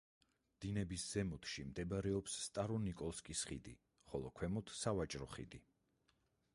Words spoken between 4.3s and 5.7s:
ქვემოთ სავაჭრო ხიდი.